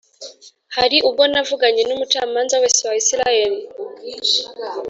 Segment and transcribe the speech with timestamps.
[0.75, 3.59] hari ubwo navuganye n’umucamanza wese wa Isirayeli